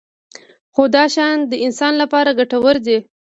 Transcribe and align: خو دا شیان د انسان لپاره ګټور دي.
خو 0.73 0.83
دا 0.95 1.03
شیان 1.13 1.37
د 1.51 1.53
انسان 1.65 1.93
لپاره 2.01 2.35
ګټور 2.39 2.75
دي. 2.85 2.97